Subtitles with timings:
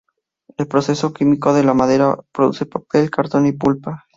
[0.57, 4.05] El procesado químico de la madera produce papel, cartón y pulpa.